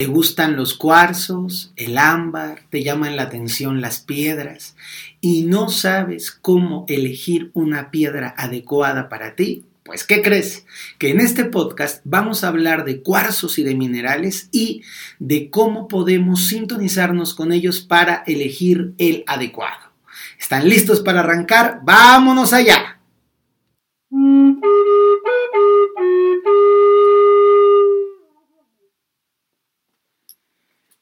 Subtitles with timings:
[0.00, 4.74] Te gustan los cuarzos, el ámbar, te llaman la atención las piedras
[5.20, 9.66] y no sabes cómo elegir una piedra adecuada para ti.
[9.82, 10.64] Pues, ¿qué crees?
[10.96, 14.84] Que en este podcast vamos a hablar de cuarzos y de minerales y
[15.18, 19.92] de cómo podemos sintonizarnos con ellos para elegir el adecuado.
[20.38, 21.80] ¿Están listos para arrancar?
[21.84, 22.99] ¡Vámonos allá!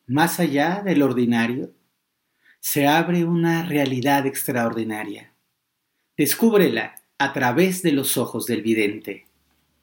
[0.08, 1.70] Más allá del ordinario,
[2.60, 5.34] se abre una realidad extraordinaria.
[6.16, 9.26] Descúbrela a través de los ojos del vidente.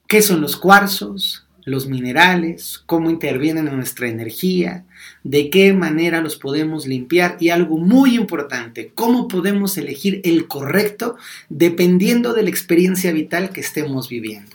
[0.08, 1.46] ¿Qué son los cuarzos?
[1.63, 4.85] Los minerales, cómo intervienen en nuestra energía,
[5.23, 11.18] de qué manera los podemos limpiar y algo muy importante, cómo podemos elegir el correcto
[11.49, 14.55] dependiendo de la experiencia vital que estemos viviendo.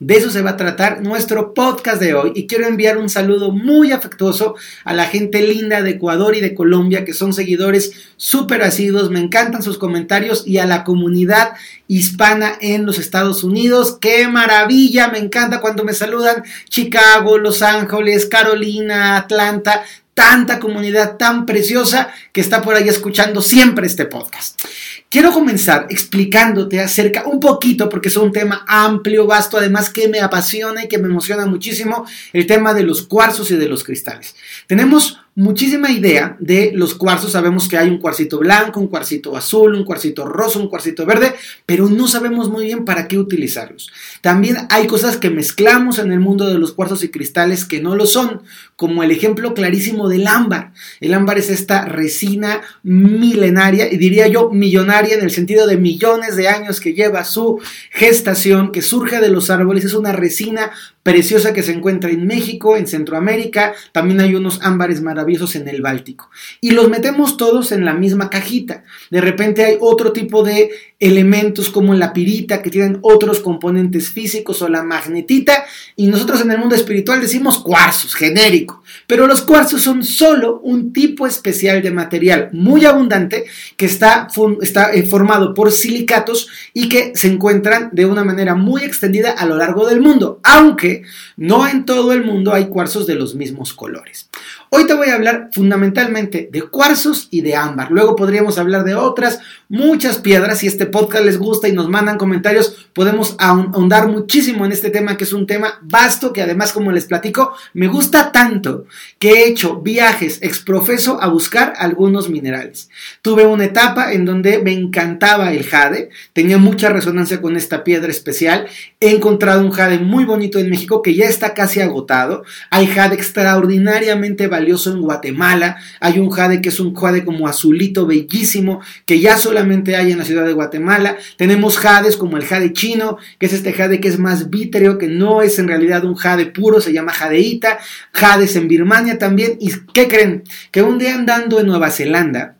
[0.00, 3.52] De eso se va a tratar nuestro podcast de hoy y quiero enviar un saludo
[3.52, 8.62] muy afectuoso a la gente linda de Ecuador y de Colombia que son seguidores súper
[8.62, 11.52] asiduos, me encantan sus comentarios y a la comunidad
[11.86, 13.98] hispana en los Estados Unidos.
[14.00, 15.08] ¡Qué maravilla!
[15.08, 19.84] Me encanta cuando me saludan Chicago, Los Ángeles, Carolina, Atlanta
[20.20, 24.60] tanta comunidad tan preciosa que está por ahí escuchando siempre este podcast.
[25.08, 30.20] Quiero comenzar explicándote acerca un poquito, porque es un tema amplio, vasto, además que me
[30.20, 32.04] apasiona y que me emociona muchísimo,
[32.34, 34.36] el tema de los cuarzos y de los cristales.
[34.66, 37.32] Tenemos muchísima idea de los cuarzos.
[37.32, 41.34] Sabemos que hay un cuarcito blanco, un cuarcito azul, un cuarcito rosa, un cuarcito verde,
[41.64, 43.90] pero no sabemos muy bien para qué utilizarlos.
[44.20, 47.96] También hay cosas que mezclamos en el mundo de los cuarzos y cristales que no
[47.96, 48.42] lo son,
[48.76, 50.72] como el ejemplo clarísimo del ámbar.
[51.00, 56.36] El ámbar es esta resina milenaria y diría yo millonaria en el sentido de millones
[56.36, 59.86] de años que lleva su gestación, que surge de los árboles.
[59.86, 60.70] Es una resina
[61.10, 65.82] preciosa que se encuentra en México, en Centroamérica, también hay unos ámbares maravillosos en el
[65.82, 66.30] Báltico.
[66.60, 68.84] Y los metemos todos en la misma cajita.
[69.10, 74.62] De repente hay otro tipo de elementos como la pirita que tienen otros componentes físicos
[74.62, 75.64] o la magnetita
[75.96, 78.79] y nosotros en el mundo espiritual decimos cuarzos, genérico,
[79.10, 83.44] pero los cuarzos son solo un tipo especial de material muy abundante
[83.76, 84.28] que está,
[84.60, 89.46] está eh, formado por silicatos y que se encuentran de una manera muy extendida a
[89.46, 91.02] lo largo del mundo, aunque
[91.36, 94.30] no en todo el mundo hay cuarzos de los mismos colores.
[94.72, 97.90] Hoy te voy a hablar fundamentalmente de cuarzos y de ámbar.
[97.90, 100.58] Luego podríamos hablar de otras muchas piedras.
[100.58, 105.16] Si este podcast les gusta y nos mandan comentarios, podemos ahondar muchísimo en este tema,
[105.16, 108.84] que es un tema vasto, que además, como les platico, me gusta tanto
[109.18, 112.88] que he hecho viajes exprofeso a buscar algunos minerales.
[113.22, 118.10] Tuve una etapa en donde me encantaba el jade, tenía mucha resonancia con esta piedra
[118.10, 118.66] especial.
[118.98, 122.44] He encontrado un jade muy bonito en México que ya está casi agotado.
[122.70, 125.76] Hay jade extraordinariamente valioso en Guatemala.
[126.00, 130.18] Hay un jade que es un jade como azulito bellísimo que ya solamente hay en
[130.18, 131.16] la ciudad de Guatemala.
[131.36, 135.08] Tenemos jades como el jade chino, que es este jade que es más vítreo, que
[135.08, 137.78] no es en realidad un jade puro, se llama jadeíta.
[138.12, 139.56] Jades en Birmania también.
[139.60, 140.44] ¿Y qué creen?
[140.70, 142.56] Que un día andando en Nueva Zelanda,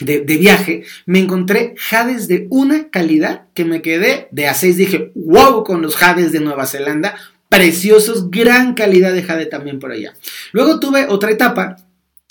[0.00, 4.76] de, de, viaje, me encontré jades de una calidad que me quedé de a seis.
[4.76, 7.14] Dije, wow, con los jades de Nueva Zelanda,
[7.48, 10.14] preciosos, gran calidad de jade también por allá.
[10.52, 11.76] Luego tuve otra etapa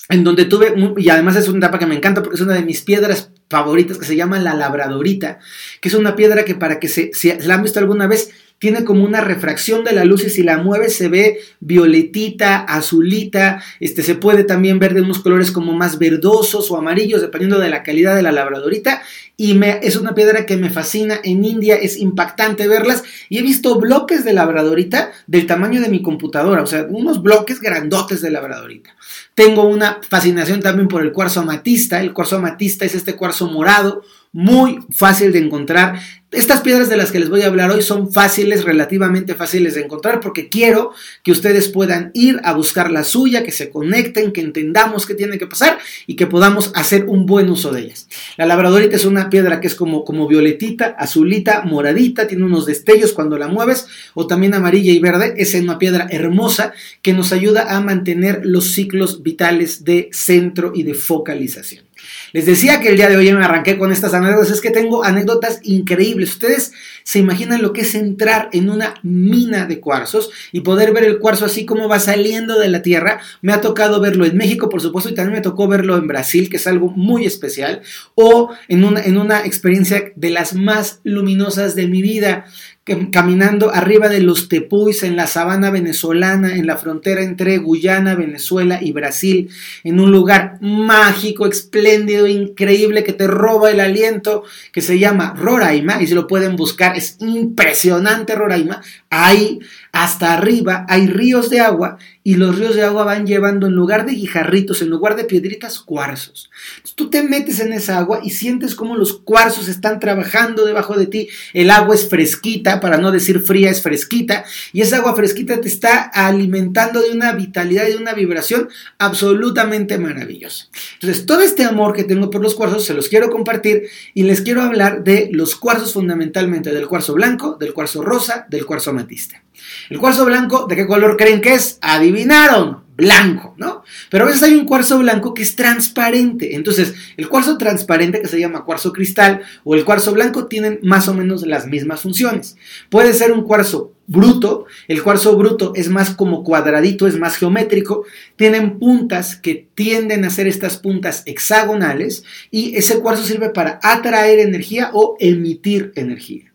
[0.09, 2.63] en donde tuve, y además es una etapa que me encanta porque es una de
[2.63, 5.39] mis piedras favoritas que se llama la labradorita,
[5.79, 7.11] que es una piedra que para que se,
[7.45, 8.31] la han visto alguna vez,
[8.63, 13.61] tiene como una refracción de la luz y si la mueves se ve violetita, azulita,
[13.81, 17.69] este se puede también ver de unos colores como más verdosos o amarillos dependiendo de
[17.69, 19.01] la calidad de la labradorita
[19.35, 23.41] y me, es una piedra que me fascina en India, es impactante verlas y he
[23.41, 28.31] visto bloques de labradorita del tamaño de mi computadora, o sea, unos bloques grandotes de
[28.31, 28.95] labradorita.
[29.35, 34.03] Tengo una fascinación también por el cuarzo amatista, el cuarzo amatista es este cuarzo morado
[34.33, 35.99] muy fácil de encontrar.
[36.31, 39.81] Estas piedras de las que les voy a hablar hoy son fáciles, relativamente fáciles de
[39.81, 44.41] encontrar, porque quiero que ustedes puedan ir a buscar la suya, que se conecten, que
[44.41, 48.09] entendamos qué tiene que pasar y que podamos hacer un buen uso de ellas.
[48.35, 53.13] La labradorita es una piedra que es como, como violetita, azulita, moradita, tiene unos destellos
[53.13, 53.85] cuando la mueves,
[54.15, 55.35] o también amarilla y verde.
[55.37, 56.73] Es una piedra hermosa
[57.03, 61.92] que nos ayuda a mantener los ciclos vitales de centro y de focalización.
[62.31, 65.03] Les decía que el día de hoy me arranqué con estas anécdotas, es que tengo
[65.03, 66.31] anécdotas increíbles.
[66.31, 66.71] Ustedes
[67.03, 71.19] se imaginan lo que es entrar en una mina de cuarzos y poder ver el
[71.19, 73.19] cuarzo así como va saliendo de la tierra.
[73.41, 76.49] Me ha tocado verlo en México, por supuesto, y también me tocó verlo en Brasil,
[76.49, 77.81] que es algo muy especial,
[78.15, 82.45] o en una, en una experiencia de las más luminosas de mi vida
[82.83, 88.79] caminando arriba de los tepuis en la sabana venezolana, en la frontera entre Guyana, Venezuela
[88.81, 89.49] y Brasil,
[89.85, 94.43] en un lugar mágico, espléndido, increíble, que te roba el aliento,
[94.73, 98.81] que se llama Roraima, y si lo pueden buscar, es impresionante Roraima.
[99.09, 99.59] Ahí,
[99.93, 104.07] hasta arriba, hay ríos de agua, y los ríos de agua van llevando, en lugar
[104.07, 106.49] de guijarritos, en lugar de piedritas, cuarzos.
[106.95, 111.05] tú te metes en esa agua y sientes como los cuarzos están trabajando debajo de
[111.05, 115.61] ti, el agua es fresquita, para no decir fría, es fresquita, y esa agua fresquita
[115.61, 120.69] te está alimentando de una vitalidad y de una vibración absolutamente maravillosa.
[120.95, 123.83] Entonces, todo este amor que tengo por los cuarzos se los quiero compartir
[124.15, 128.65] y les quiero hablar de los cuarzos fundamentalmente, del cuarzo blanco, del cuarzo rosa, del
[128.65, 129.43] cuarzo amatista.
[129.89, 131.77] El cuarzo blanco, ¿de qué color creen que es?
[131.81, 133.83] Adivinaron blanco, ¿no?
[134.09, 136.55] Pero a veces hay un cuarzo blanco que es transparente.
[136.55, 141.07] Entonces, el cuarzo transparente, que se llama cuarzo cristal, o el cuarzo blanco, tienen más
[141.07, 142.55] o menos las mismas funciones.
[142.89, 148.05] Puede ser un cuarzo bruto, el cuarzo bruto es más como cuadradito, es más geométrico,
[148.35, 154.39] tienen puntas que tienden a ser estas puntas hexagonales, y ese cuarzo sirve para atraer
[154.39, 156.52] energía o emitir energía.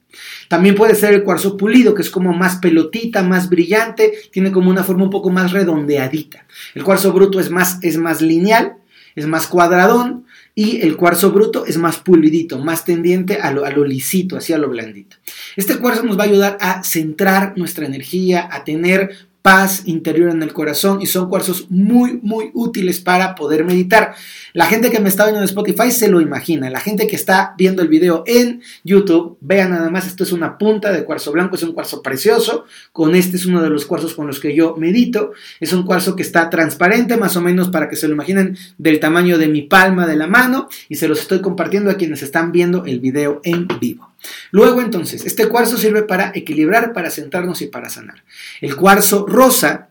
[0.49, 4.71] También puede ser el cuarzo pulido, que es como más pelotita, más brillante, tiene como
[4.71, 6.47] una forma un poco más redondeadita.
[6.75, 8.77] El cuarzo bruto es más, es más lineal,
[9.15, 13.71] es más cuadradón, y el cuarzo bruto es más pulidito, más tendiente a lo, a
[13.71, 15.17] lo lisito, así a lo blandito.
[15.55, 20.43] Este cuarzo nos va a ayudar a centrar nuestra energía, a tener paz interior en
[20.43, 24.15] el corazón y son cuarzos muy, muy útiles para poder meditar.
[24.53, 26.69] La gente que me está viendo en Spotify se lo imagina.
[26.69, 30.59] La gente que está viendo el video en YouTube, vean nada más, esto es una
[30.59, 32.67] punta de cuarzo blanco, es un cuarzo precioso.
[32.93, 35.33] Con este es uno de los cuarzos con los que yo medito.
[35.61, 39.01] Es un cuarzo que está transparente, más o menos para que se lo imaginen del
[39.01, 42.53] tamaño de mi palma de la mano y se los estoy compartiendo a quienes están
[42.53, 44.11] viendo el video en vivo.
[44.51, 48.25] Luego entonces, este cuarzo sirve para equilibrar, para sentarnos y para sanar.
[48.61, 49.89] El cuarzo rosa,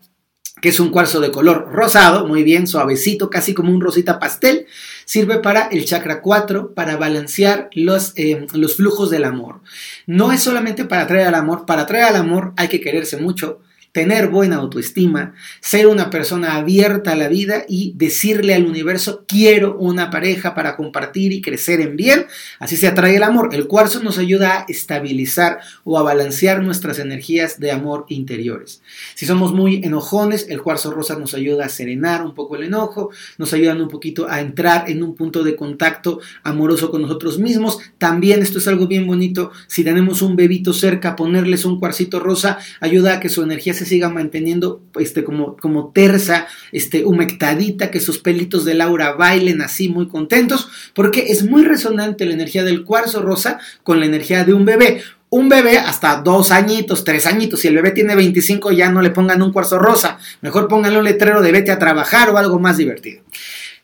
[0.60, 4.66] que es un cuarzo de color rosado, muy bien, suavecito, casi como un rosita pastel,
[5.04, 9.60] sirve para el chakra 4, para balancear los, eh, los flujos del amor.
[10.06, 13.60] No es solamente para atraer al amor, para atraer al amor hay que quererse mucho,
[13.92, 19.76] tener buena autoestima, ser una persona abierta a la vida y decirle al universo, quiero
[19.78, 22.26] una pareja para compartir y crecer en bien.
[22.58, 23.54] Así se atrae el amor.
[23.54, 28.82] El cuarzo nos ayuda a estabilizar o a balancear nuestras energías de amor interiores.
[29.14, 33.10] Si somos muy enojones, el cuarzo rosa nos ayuda a serenar un poco el enojo,
[33.38, 37.78] nos ayuda un poquito a entrar en un punto de contacto amoroso con nosotros mismos.
[37.98, 39.50] También esto es algo bien bonito.
[39.66, 43.86] Si tenemos un bebito cerca, ponerles un cuarcito rosa ayuda a que su energía se
[43.86, 49.88] siga manteniendo este, como, como tersa, este, humectadita, que sus pelitos de Laura bailen así
[49.88, 54.54] muy contentos, porque es muy resonante la energía del cuarzo rosa con la energía de
[54.54, 55.02] un bebé.
[55.30, 57.60] Un bebé hasta dos añitos, tres añitos.
[57.60, 60.18] Si el bebé tiene 25, ya no le pongan un cuarzo rosa.
[60.40, 63.22] Mejor pónganle un letrero de vete a trabajar o algo más divertido.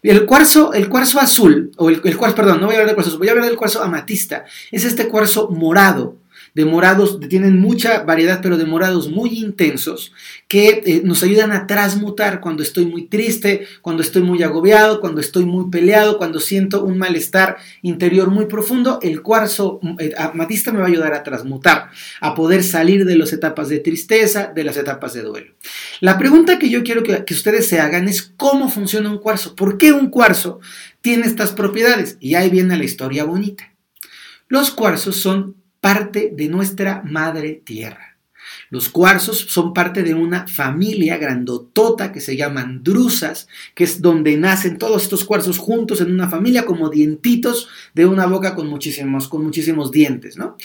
[0.02, 2.94] El cuarzo, el cuarzo azul, o el, el cuarzo, perdón, no voy a hablar del
[2.94, 4.44] cuarzo azul, voy a hablar del cuarzo amatista.
[4.70, 6.16] Es este cuarzo morado
[6.54, 10.12] de morados, tienen mucha variedad, pero de morados muy intensos
[10.46, 15.20] que eh, nos ayudan a transmutar cuando estoy muy triste, cuando estoy muy agobiado, cuando
[15.20, 19.00] estoy muy peleado, cuando siento un malestar interior muy profundo.
[19.02, 21.90] El cuarzo eh, amatista me va a ayudar a transmutar,
[22.20, 25.54] a poder salir de las etapas de tristeza, de las etapas de duelo.
[26.00, 29.56] La pregunta que yo quiero que, que ustedes se hagan es cómo funciona un cuarzo,
[29.56, 30.60] por qué un cuarzo
[31.00, 32.16] tiene estas propiedades.
[32.20, 33.74] Y ahí viene la historia bonita.
[34.46, 38.16] Los cuarzos son parte de nuestra madre tierra.
[38.70, 44.38] Los cuarzos son parte de una familia grandotota que se llaman drusas, que es donde
[44.38, 49.28] nacen todos estos cuarzos juntos en una familia como dientitos de una boca con muchísimos,
[49.28, 50.38] con muchísimos dientes.
[50.38, 50.56] ¿no?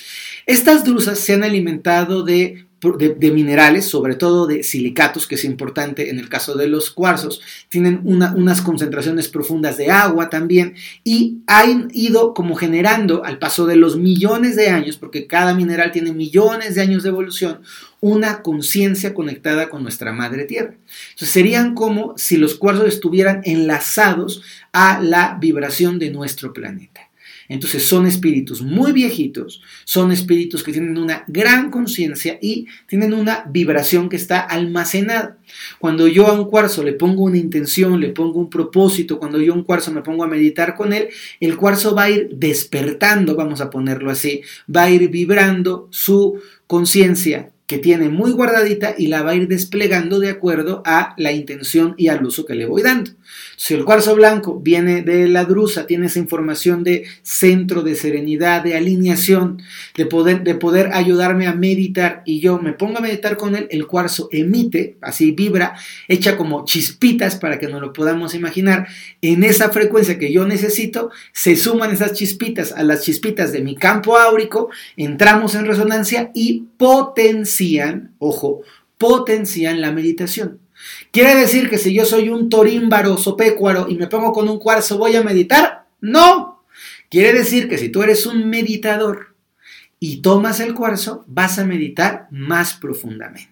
[0.45, 6.09] Estas drusas se han alimentado de de, minerales, sobre todo de silicatos, que es importante
[6.09, 11.89] en el caso de los cuarzos, tienen unas concentraciones profundas de agua también y han
[11.93, 16.75] ido como generando al paso de los millones de años, porque cada mineral tiene millones
[16.75, 17.61] de años de evolución,
[18.01, 20.75] una conciencia conectada con nuestra madre tierra.
[21.11, 27.08] Entonces serían como si los cuarzos estuvieran enlazados a la vibración de nuestro planeta.
[27.49, 33.43] Entonces son espíritus muy viejitos, son espíritus que tienen una gran conciencia y tienen una
[33.49, 35.37] vibración que está almacenada.
[35.79, 39.53] Cuando yo a un cuarzo le pongo una intención, le pongo un propósito, cuando yo
[39.53, 43.35] a un cuarzo me pongo a meditar con él, el cuarzo va a ir despertando,
[43.35, 49.07] vamos a ponerlo así, va a ir vibrando su conciencia que tiene muy guardadita y
[49.07, 52.65] la va a ir desplegando de acuerdo a la intención y al uso que le
[52.65, 53.11] voy dando.
[53.57, 58.63] Si el cuarzo blanco viene de la drusa, tiene esa información de centro, de serenidad,
[58.63, 59.61] de alineación,
[59.95, 63.67] de poder, de poder ayudarme a meditar y yo me pongo a meditar con él,
[63.69, 65.75] el cuarzo emite, así vibra,
[66.07, 68.87] echa como chispitas para que nos lo podamos imaginar.
[69.21, 73.75] En esa frecuencia que yo necesito, se suman esas chispitas a las chispitas de mi
[73.75, 76.63] campo áurico, entramos en resonancia y
[77.59, 78.61] potencian, ojo,
[78.97, 80.59] potencian la meditación.
[81.11, 84.97] ¿Quiere decir que si yo soy un torímbaro sopécuaro y me pongo con un cuarzo
[84.97, 85.87] voy a meditar?
[85.99, 86.63] No.
[87.09, 89.35] Quiere decir que si tú eres un meditador
[89.99, 93.49] y tomas el cuarzo, vas a meditar más profundamente.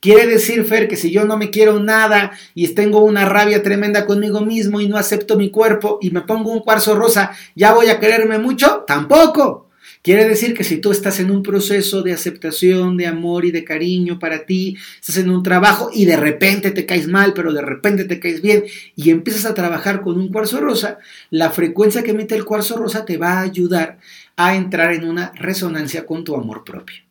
[0.00, 4.06] Quiere decir, Fer, que si yo no me quiero nada y tengo una rabia tremenda
[4.06, 7.88] conmigo mismo y no acepto mi cuerpo y me pongo un cuarzo rosa, ¿ya voy
[7.88, 8.84] a quererme mucho?
[8.86, 9.67] Tampoco.
[10.08, 13.62] Quiere decir que si tú estás en un proceso de aceptación, de amor y de
[13.62, 17.60] cariño para ti, estás en un trabajo y de repente te caes mal, pero de
[17.60, 18.64] repente te caes bien
[18.96, 20.96] y empiezas a trabajar con un cuarzo rosa,
[21.28, 23.98] la frecuencia que emite el cuarzo rosa te va a ayudar
[24.36, 27.07] a entrar en una resonancia con tu amor propio.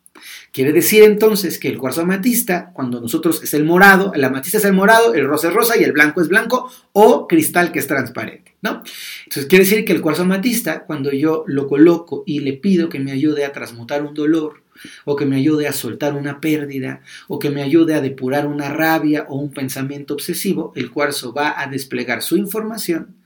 [0.52, 4.64] Quiere decir entonces que el cuarzo amatista, cuando nosotros es el morado, el amatista es
[4.64, 7.86] el morado, el rosa es rosa y el blanco es blanco o cristal que es
[7.86, 8.82] transparente, ¿no?
[9.24, 13.00] Entonces quiere decir que el cuarzo amatista, cuando yo lo coloco y le pido que
[13.00, 14.62] me ayude a transmutar un dolor,
[15.04, 18.68] o que me ayude a soltar una pérdida, o que me ayude a depurar una
[18.68, 23.18] rabia o un pensamiento obsesivo, el cuarzo va a desplegar su información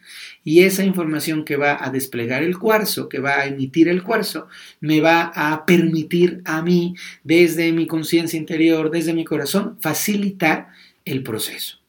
[0.45, 4.49] y esa información que va a desplegar el cuarzo, que va a emitir el cuarzo,
[4.81, 10.69] me va a permitir a mí, desde mi conciencia interior, desde mi corazón, facilitar
[11.05, 11.82] el proceso.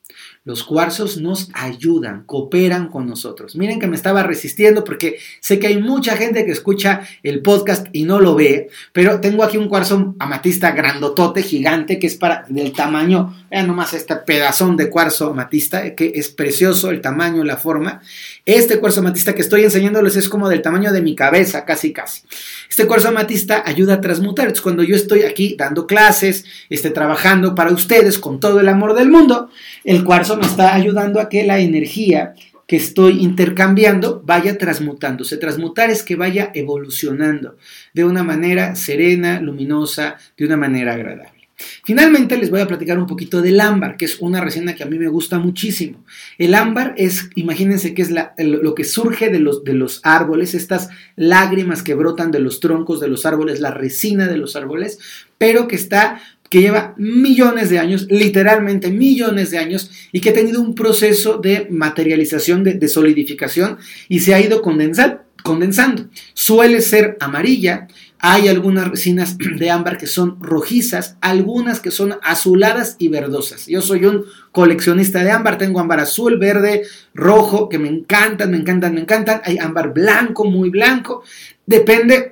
[0.45, 3.55] Los cuarzos nos ayudan, cooperan con nosotros.
[3.55, 7.87] Miren que me estaba resistiendo porque sé que hay mucha gente que escucha el podcast
[7.93, 12.43] y no lo ve, pero tengo aquí un cuarzo amatista grandotote, gigante, que es para
[12.49, 17.55] del tamaño, vean nomás este pedazón de cuarzo amatista, que es precioso el tamaño, la
[17.55, 18.01] forma.
[18.45, 22.23] Este cuarzo amatista que estoy enseñándoles es como del tamaño de mi cabeza, casi casi.
[22.69, 24.53] Este cuarzo amatista ayuda a transmutar.
[24.61, 29.09] Cuando yo estoy aquí dando clases, esté trabajando para ustedes con todo el amor del
[29.09, 29.49] mundo,
[29.85, 32.33] el cuarzo me está ayudando a que la energía
[32.67, 35.37] que estoy intercambiando vaya transmutándose.
[35.37, 37.57] Transmutar es que vaya evolucionando
[37.93, 41.43] de una manera serena, luminosa, de una manera agradable.
[41.83, 44.87] Finalmente les voy a platicar un poquito del ámbar, que es una resina que a
[44.87, 46.03] mí me gusta muchísimo.
[46.37, 50.89] El ámbar es, imagínense que es lo que surge de los, de los árboles, estas
[51.15, 54.99] lágrimas que brotan de los troncos de los árboles, la resina de los árboles,
[55.37, 56.21] pero que está
[56.53, 61.39] que lleva millones de años, literalmente millones de años, y que ha tenido un proceso
[61.39, 66.09] de materialización, de, solidificación, y se ha ido condensando.
[66.35, 67.87] Suele ser amarilla,
[68.19, 73.65] hay algunas resinas de ámbar que son rojizas, algunas que son azuladas y verdosas.
[73.65, 76.83] Yo soy un coleccionista de ámbar, tengo ámbar azul, verde,
[77.15, 79.41] rojo, que me encantan, me encantan, me encantan.
[79.43, 81.23] Hay ámbar blanco, muy blanco.
[81.65, 82.29] Depende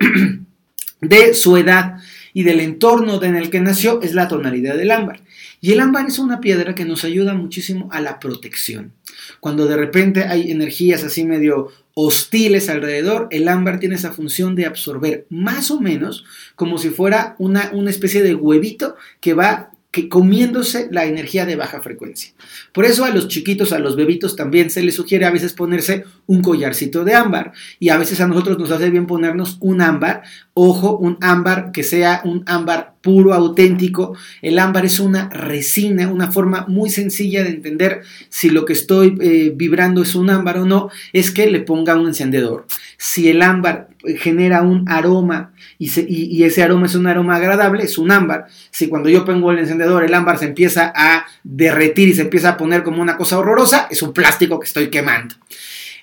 [1.01, 1.95] de su edad
[2.33, 5.21] y del entorno en el que nació, es la tonalidad del ámbar.
[5.59, 8.93] Y el ámbar es una piedra que nos ayuda muchísimo a la protección.
[9.39, 14.65] Cuando de repente hay energías así medio hostiles alrededor, el ámbar tiene esa función de
[14.65, 16.23] absorber más o menos
[16.55, 21.57] como si fuera una, una especie de huevito que va que comiéndose la energía de
[21.57, 22.31] baja frecuencia.
[22.71, 26.05] Por eso a los chiquitos, a los bebitos también se les sugiere a veces ponerse
[26.27, 30.23] un collarcito de ámbar y a veces a nosotros nos hace bien ponernos un ámbar,
[30.53, 34.15] ojo, un ámbar que sea un ámbar puro, auténtico.
[34.41, 39.17] El ámbar es una resina, una forma muy sencilla de entender si lo que estoy
[39.19, 42.65] eh, vibrando es un ámbar o no, es que le ponga un encendedor.
[42.97, 48.11] Si el ámbar genera un aroma y, ese aroma es un aroma agradable, es un
[48.11, 48.47] ámbar.
[48.71, 52.49] Si cuando yo pongo el encendedor el ámbar se empieza a derretir y se empieza
[52.49, 55.35] a poner como una cosa horrorosa, es un plástico que estoy quemando.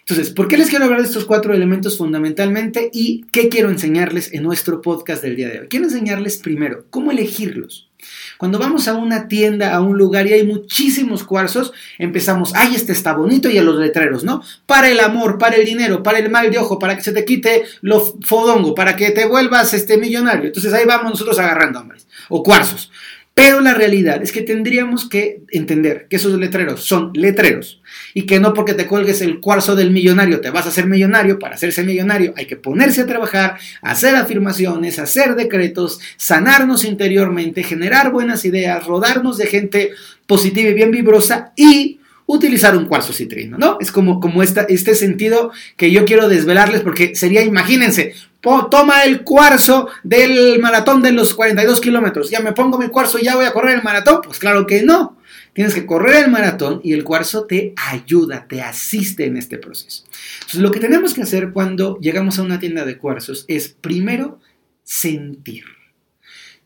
[0.01, 4.33] Entonces, ¿por qué les quiero hablar de estos cuatro elementos fundamentalmente y qué quiero enseñarles
[4.33, 5.67] en nuestro podcast del día de hoy?
[5.69, 7.88] Quiero enseñarles primero cómo elegirlos.
[8.37, 12.93] Cuando vamos a una tienda, a un lugar y hay muchísimos cuarzos, empezamos, ay, este
[12.93, 14.43] está bonito y a los letreros, ¿no?
[14.67, 17.25] Para el amor, para el dinero, para el mal de ojo, para que se te
[17.25, 20.47] quite lo fodongo, para que te vuelvas este millonario.
[20.47, 22.91] Entonces ahí vamos nosotros agarrando hombres o cuarzos.
[23.39, 27.81] Pero la realidad es que tendríamos que entender que esos letreros son letreros
[28.13, 31.39] y que no porque te cuelgues el cuarzo del millonario te vas a hacer millonario.
[31.39, 38.11] Para hacerse millonario hay que ponerse a trabajar, hacer afirmaciones, hacer decretos, sanarnos interiormente, generar
[38.11, 39.91] buenas ideas, rodarnos de gente
[40.27, 43.79] positiva y bien vibrosa y utilizar un cuarzo citrino, ¿no?
[43.81, 49.23] Es como, como esta, este sentido que yo quiero desvelarles porque sería, imagínense, toma el
[49.23, 52.31] cuarzo del maratón de los 42 kilómetros.
[52.31, 54.21] Ya me pongo mi cuarzo y ya voy a correr el maratón.
[54.23, 55.19] Pues claro que no.
[55.53, 60.05] Tienes que correr el maratón y el cuarzo te ayuda, te asiste en este proceso.
[60.37, 64.41] Entonces, lo que tenemos que hacer cuando llegamos a una tienda de cuarzos es primero
[64.85, 65.65] sentir.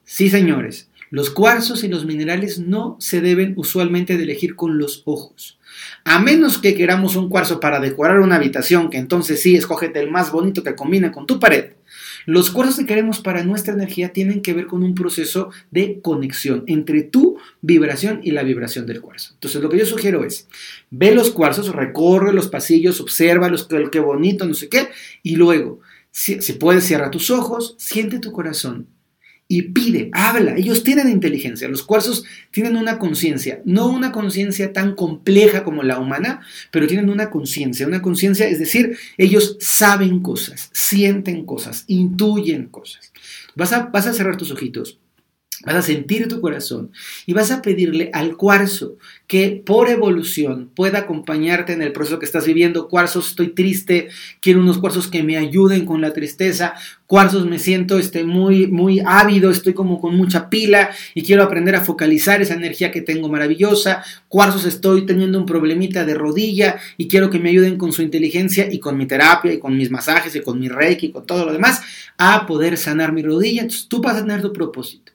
[0.04, 5.02] Sí, señores, los cuarzos y los minerales no se deben usualmente de elegir con los
[5.04, 5.59] ojos.
[6.04, 10.11] A menos que queramos un cuarzo para decorar una habitación, que entonces sí, escógete el
[10.11, 11.73] más bonito que combine con tu pared.
[12.25, 16.64] Los cuarzos que queremos para nuestra energía tienen que ver con un proceso de conexión
[16.66, 19.33] entre tu vibración y la vibración del cuarzo.
[19.35, 20.49] Entonces, lo que yo sugiero es,
[20.90, 24.88] ve los cuarzos, recorre los pasillos, observa los, qué bonito, no sé qué,
[25.23, 28.87] y luego, si, si puedes, cierra tus ojos, siente tu corazón
[29.54, 30.56] y pide, habla.
[30.56, 31.68] Ellos tienen inteligencia.
[31.68, 36.40] Los cuarzos tienen una conciencia, no una conciencia tan compleja como la humana,
[36.71, 37.87] pero tienen una conciencia.
[37.87, 43.12] Una conciencia, es decir, ellos saben cosas, sienten cosas, intuyen cosas.
[43.54, 45.01] Vas a, vas a cerrar tus ojitos
[45.64, 46.90] Vas a sentir tu corazón
[47.25, 48.97] y vas a pedirle al cuarzo
[49.28, 52.88] que por evolución pueda acompañarte en el proceso que estás viviendo.
[52.88, 54.09] Cuarzos, estoy triste,
[54.40, 56.75] quiero unos cuarzos que me ayuden con la tristeza.
[57.07, 61.76] Cuarzos, me siento este, muy, muy ávido, estoy como con mucha pila y quiero aprender
[61.76, 64.02] a focalizar esa energía que tengo maravillosa.
[64.28, 68.66] Cuarzos, estoy teniendo un problemita de rodilla y quiero que me ayuden con su inteligencia
[68.71, 71.47] y con mi terapia y con mis masajes y con mi reiki y con todo
[71.47, 71.83] lo demás
[72.19, 73.62] a poder sanar mi rodilla.
[73.62, 75.12] Entonces tú vas a tener tu propósito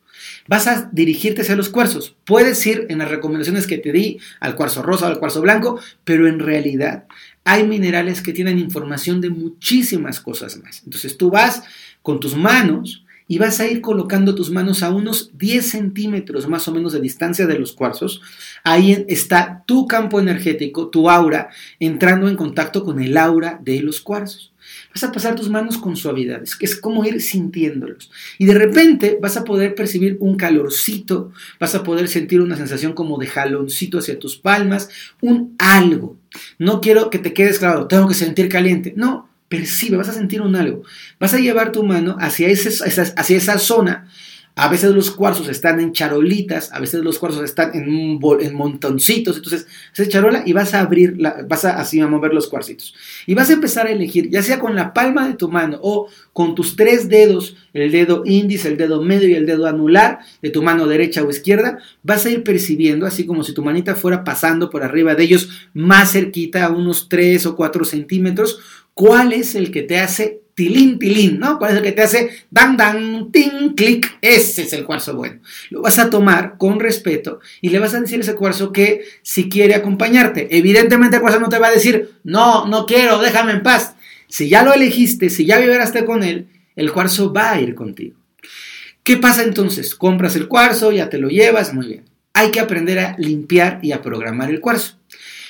[0.48, 2.16] vas a dirigirte hacia los cuarzos.
[2.26, 6.28] Puedes ir en las recomendaciones que te di al cuarzo rosa al cuarzo blanco, pero
[6.28, 7.06] en realidad
[7.44, 10.82] hay minerales que tienen información de muchísimas cosas más.
[10.84, 11.64] Entonces tú vas
[12.02, 16.68] con tus manos y vas a ir colocando tus manos a unos 10 centímetros más
[16.68, 18.22] o menos de distancia de los cuarzos.
[18.64, 21.50] Ahí está tu campo energético, tu aura,
[21.80, 24.54] entrando en contacto con el aura de los cuarzos.
[24.94, 28.12] Vas a pasar tus manos con suavidad, es, es como ir sintiéndolos.
[28.38, 32.94] Y de repente vas a poder percibir un calorcito, vas a poder sentir una sensación
[32.94, 34.90] como de jaloncito hacia tus palmas,
[35.22, 36.18] un algo.
[36.60, 38.94] No quiero que te quedes claro, tengo que sentir caliente.
[38.96, 40.84] No, percibe, vas a sentir un algo.
[41.20, 44.08] Vas a llevar tu mano hacia, hacia esa zona
[44.58, 49.38] a veces los cuarzos están en charolitas, a veces los cuarzos están en, en montoncitos.
[49.38, 51.16] Entonces, haces charola y vas a abrir,
[51.48, 52.96] vas a así a mover los cuarcitos.
[53.28, 56.10] Y vas a empezar a elegir, ya sea con la palma de tu mano o
[56.34, 60.50] con tus tres dedos, el dedo índice, el dedo medio y el dedo anular de
[60.50, 64.24] tu mano derecha o izquierda, vas a ir percibiendo, así como si tu manita fuera
[64.24, 68.60] pasando por arriba de ellos, más cerquita, a unos 3 o 4 centímetros,
[68.96, 71.60] cuál es el que te hace tilín, tilín, ¿no?
[71.60, 74.18] ¿Cuál es el que te hace dan, dan, tin, clic?
[74.22, 75.40] Ese es el cuarzo bueno.
[75.70, 79.06] Lo vas a tomar con respeto y le vas a decir a ese cuarzo que
[79.22, 80.48] si quiere acompañarte.
[80.58, 83.94] Evidentemente el cuarzo no te va a decir, no, no quiero, déjame en paz.
[84.30, 88.18] Si ya lo elegiste, si ya vibraste con él, el cuarzo va a ir contigo.
[89.04, 89.94] ¿Qué pasa entonces?
[89.94, 92.06] Compras el cuarzo, ya te lo llevas, muy bien.
[92.34, 94.96] Hay que aprender a limpiar y a programar el cuarzo.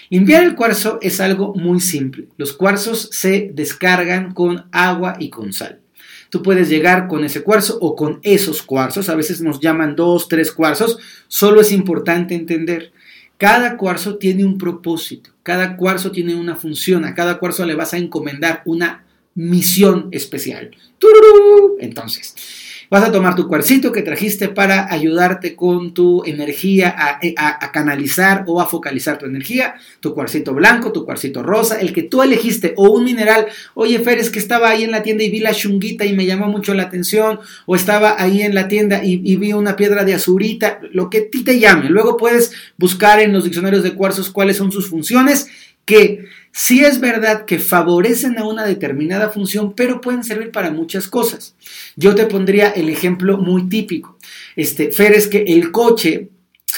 [0.10, 2.28] Limpiar el cuarzo es algo muy simple.
[2.38, 5.80] Los cuarzos se descargan con agua y con sal.
[6.30, 9.10] Tú puedes llegar con ese cuarzo o con esos cuarzos.
[9.10, 10.98] A veces nos llaman dos, tres cuarzos.
[11.28, 12.92] Solo es importante entender.
[13.38, 15.32] Cada cuarzo tiene un propósito.
[15.44, 17.06] Cada cuarzo tiene una función.
[17.06, 20.72] A cada cuarzo le vas a encomendar una misión especial.
[21.80, 22.36] Entonces,
[22.90, 28.46] Vas a tomar tu cuarcito que trajiste para ayudarte con tu energía eh, a, canalizar
[28.48, 29.76] o a focalizar tu energía.
[30.00, 33.48] Tu cuarcito blanco, tu cuarcito rosa, el que tú elegiste o un mineral.
[33.74, 36.26] Oye, Fer, es que estaba ahí en la tienda y vi la chunguita y me
[36.26, 37.40] llamó mucho la atención.
[37.66, 40.80] O estaba ahí en la tienda y, y vi una piedra de azurita.
[40.94, 41.90] Lo que a ti te llame.
[41.90, 45.50] Luego puedes buscar en los diccionarios de cuarzos cuáles son sus funciones
[45.88, 51.08] que sí es verdad que favorecen a una determinada función, pero pueden servir para muchas
[51.08, 51.56] cosas.
[51.96, 54.20] Yo te pondría el ejemplo muy típico.
[54.56, 56.30] Este, Fer, es que el coche,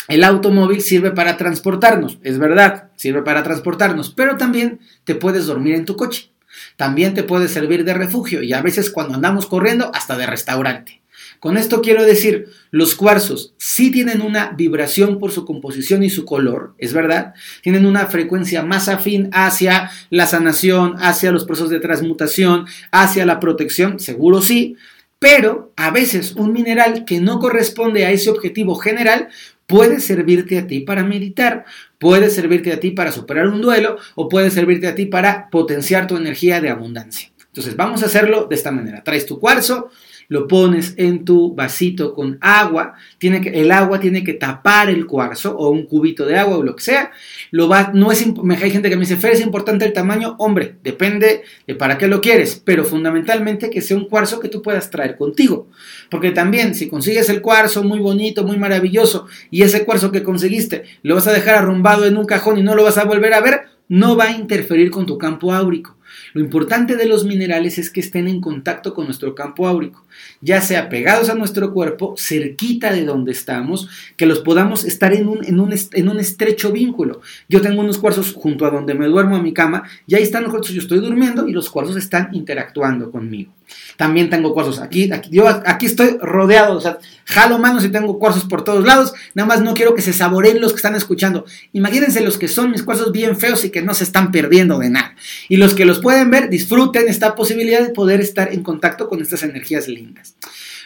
[0.07, 5.73] el automóvil sirve para transportarnos, es verdad, sirve para transportarnos, pero también te puedes dormir
[5.73, 6.31] en tu coche.
[6.77, 10.98] También te puede servir de refugio y a veces cuando andamos corriendo hasta de restaurante.
[11.39, 16.25] Con esto quiero decir, los cuarzos sí tienen una vibración por su composición y su
[16.25, 21.79] color, es verdad, tienen una frecuencia más afín hacia la sanación, hacia los procesos de
[21.79, 24.75] transmutación, hacia la protección, seguro sí,
[25.17, 29.29] pero a veces un mineral que no corresponde a ese objetivo general
[29.67, 31.65] puede servirte a ti para meditar,
[31.99, 36.07] puede servirte a ti para superar un duelo o puede servirte a ti para potenciar
[36.07, 37.31] tu energía de abundancia.
[37.47, 39.03] Entonces vamos a hacerlo de esta manera.
[39.03, 39.91] Traes tu cuarzo,
[40.29, 45.07] lo pones en tu vasito con agua, tiene que, el agua tiene que tapar el
[45.07, 47.11] cuarzo o un cubito de agua o lo que sea.
[47.51, 48.25] Lo va, no es,
[48.61, 50.35] hay gente que me dice, Fer, es importante el tamaño.
[50.37, 54.61] Hombre, depende de para qué lo quieres, pero fundamentalmente que sea un cuarzo que tú
[54.61, 55.67] puedas traer contigo.
[56.11, 60.83] Porque también, si consigues el cuarzo muy bonito, muy maravilloso, y ese cuarzo que conseguiste
[61.01, 63.41] lo vas a dejar arrumbado en un cajón y no lo vas a volver a
[63.41, 65.98] ver, no va a interferir con tu campo áurico.
[66.33, 70.05] Lo importante de los minerales es que estén en contacto con nuestro campo áurico,
[70.41, 75.27] ya sea pegados a nuestro cuerpo, cerquita de donde estamos, que los podamos estar en
[75.27, 77.21] un, en un, en un estrecho vínculo.
[77.47, 80.43] Yo tengo unos cuarzos junto a donde me duermo a mi cama, y ahí están
[80.43, 83.53] los cuarzos, yo estoy durmiendo y los cuarzos están interactuando conmigo.
[83.97, 88.17] También tengo cuarzos aquí, aquí, yo aquí estoy rodeado, o sea, jalo manos y tengo
[88.17, 91.45] cuarzos por todos lados, nada más no quiero que se saboreen los que están escuchando.
[91.73, 94.89] Imagínense los que son mis cuarzos bien feos y que no se están perdiendo de
[94.89, 95.15] nada.
[95.47, 99.21] Y los que los pueden ver, disfruten esta posibilidad de poder estar en contacto con
[99.21, 100.35] estas energías lindas.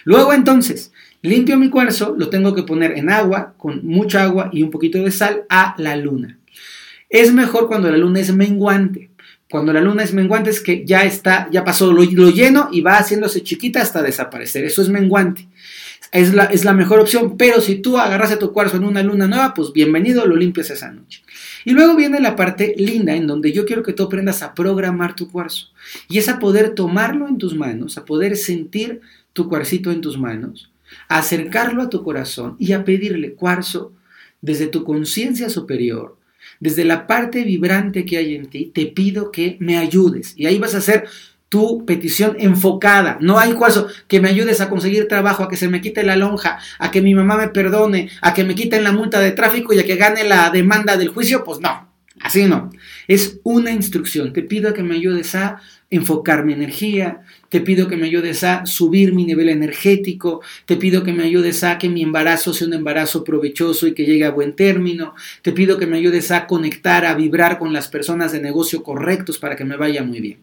[0.06, 0.91] Luego entonces,
[1.22, 4.98] limpio mi cuarzo, lo tengo que poner en agua, con mucha agua y un poquito
[4.98, 6.39] de sal, a la luna.
[7.10, 9.12] Es mejor cuando la luna es menguante.
[9.54, 12.98] Cuando la luna es menguante es que ya está, ya pasó lo, lleno y va
[12.98, 14.66] haciéndose chiquita hasta desaparecer.
[14.66, 15.48] Eso es menguante.
[16.12, 19.28] Es la, es la, mejor opción, pero si tú agarras tu cuarzo en una luna
[19.28, 21.22] nueva, pues bienvenido, lo limpias esa noche.
[21.66, 25.16] Y luego viene la parte linda en donde yo quiero que tú aprendas a programar
[25.16, 25.68] tu cuarzo.
[26.10, 29.02] Y es a poder tomarlo en tus manos, a poder sentir
[29.34, 30.72] tu cuarcito en tus manos,
[31.10, 33.94] a acercarlo a tu corazón y a pedirle cuarzo
[34.42, 36.18] desde tu conciencia superior,
[36.60, 40.34] desde la parte vibrante que hay en ti, te pido que me ayudes.
[40.36, 41.06] Y ahí vas a hacer
[41.53, 43.19] tu petición enfocada.
[43.21, 46.15] No hay cuarzo que me ayudes a conseguir trabajo, a que se me quite la
[46.15, 49.71] lonja, a que mi mamá me perdone, a que me quiten la multa de tráfico
[49.71, 51.43] y a que gane la demanda del juicio.
[51.43, 52.71] Pues no, así no.
[53.08, 54.34] Es una instrucción.
[54.34, 55.62] Te pido que me ayudes a
[55.95, 61.03] enfocar mi energía, te pido que me ayudes a subir mi nivel energético, te pido
[61.03, 64.32] que me ayudes a que mi embarazo sea un embarazo provechoso y que llegue a
[64.32, 68.41] buen término, te pido que me ayudes a conectar, a vibrar con las personas de
[68.41, 70.39] negocio correctos para que me vaya muy bien.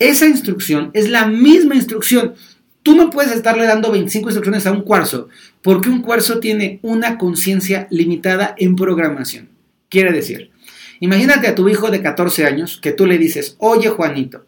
[0.00, 2.34] Esa instrucción es la misma instrucción.
[2.82, 5.28] Tú no puedes estarle dando 25 instrucciones a un cuarzo,
[5.62, 9.50] porque un cuarzo tiene una conciencia limitada en programación.
[9.88, 10.50] Quiere decir,
[10.98, 14.46] imagínate a tu hijo de 14 años que tú le dices, oye Juanito,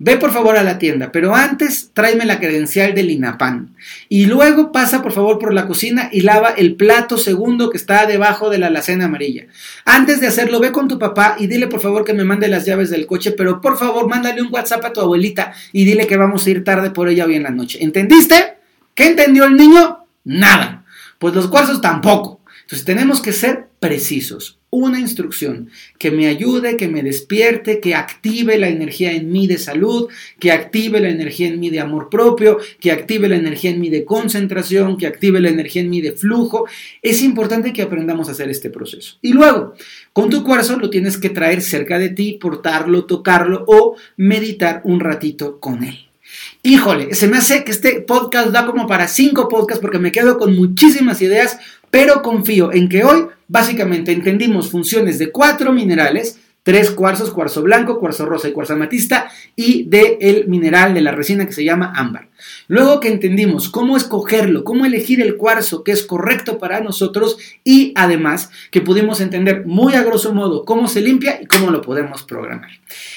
[0.00, 3.74] Ve por favor a la tienda, pero antes tráeme la credencial del INAPAN.
[4.08, 8.06] Y luego pasa por favor por la cocina y lava el plato segundo que está
[8.06, 9.46] debajo de la alacena amarilla.
[9.84, 12.64] Antes de hacerlo, ve con tu papá y dile por favor que me mande las
[12.64, 16.16] llaves del coche, pero por favor mándale un WhatsApp a tu abuelita y dile que
[16.16, 17.78] vamos a ir tarde por ella hoy en la noche.
[17.82, 18.58] ¿Entendiste?
[18.94, 20.06] ¿Qué entendió el niño?
[20.22, 20.84] Nada.
[21.18, 22.37] Pues los cuarzos tampoco.
[22.68, 28.58] Entonces tenemos que ser precisos una instrucción que me ayude, que me despierte, que active
[28.58, 32.58] la energía en mí de salud, que active la energía en mí de amor propio,
[32.78, 36.12] que active la energía en mí de concentración, que active la energía en mí de
[36.12, 36.66] flujo.
[37.00, 39.16] Es importante que aprendamos a hacer este proceso.
[39.22, 39.72] Y luego,
[40.12, 45.00] con tu cuarzo lo tienes que traer cerca de ti, portarlo, tocarlo o meditar un
[45.00, 46.08] ratito con él.
[46.62, 50.38] Híjole, se me hace que este podcast da como para cinco podcasts porque me quedo
[50.38, 51.58] con muchísimas ideas,
[51.90, 57.98] pero confío en que hoy básicamente entendimos funciones de cuatro minerales, tres cuarzos, cuarzo blanco,
[57.98, 61.92] cuarzo rosa y cuarzo amatista, y del el mineral de la resina que se llama
[61.96, 62.28] ámbar.
[62.68, 67.92] Luego que entendimos cómo escogerlo, cómo elegir el cuarzo que es correcto para nosotros y
[67.96, 72.22] además que pudimos entender muy a grosso modo cómo se limpia y cómo lo podemos
[72.22, 72.70] programar.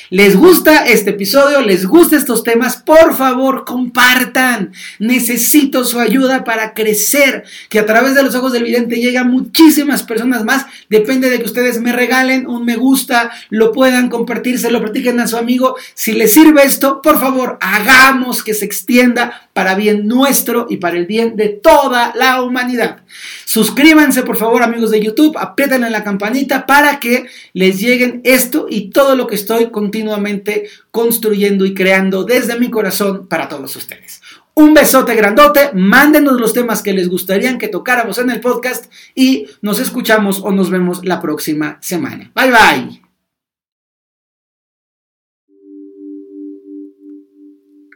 [0.09, 1.61] ¿Les gusta este episodio?
[1.61, 2.77] ¿Les gustan estos temas?
[2.77, 4.73] Por favor, compartan.
[4.99, 7.45] Necesito su ayuda para crecer.
[7.69, 10.65] Que a través de los ojos del vidente lleguen muchísimas personas más.
[10.89, 15.19] Depende de que ustedes me regalen un me gusta, lo puedan compartir, se lo platiquen
[15.19, 15.75] a su amigo.
[15.93, 19.10] Si les sirve esto, por favor, hagamos que se extienda
[19.53, 23.01] para bien nuestro y para el bien de toda la humanidad.
[23.45, 28.67] Suscríbanse, por favor, amigos de YouTube, aprieten en la campanita para que les lleguen esto
[28.69, 34.21] y todo lo que estoy continuamente construyendo y creando desde mi corazón para todos ustedes.
[34.53, 39.47] Un besote grandote, mándenos los temas que les gustaría que tocáramos en el podcast y
[39.61, 42.31] nos escuchamos o nos vemos la próxima semana.
[42.35, 43.00] Bye bye.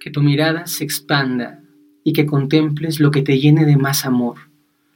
[0.05, 1.63] Que tu mirada se expanda
[2.03, 4.37] y que contemples lo que te llene de más amor,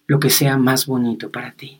[0.06, 1.79] lo que sea más bonito para ti.